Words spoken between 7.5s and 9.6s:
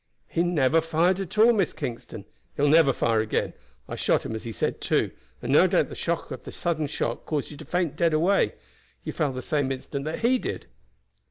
you to faint dead away. You fell the